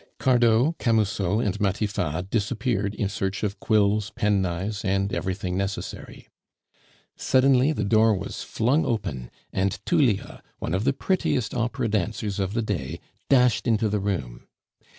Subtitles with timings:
[0.17, 6.27] Cardot, Camusot, and Matifat disappeared in search of quills, penknives, and everything necessary.
[7.15, 12.53] Suddenly the door was flung open, and Tullia, one of the prettiest opera dancers of
[12.55, 14.47] the day, dashed into the room.